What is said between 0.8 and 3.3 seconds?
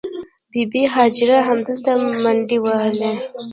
هاجرې همدلته منډې وهلې.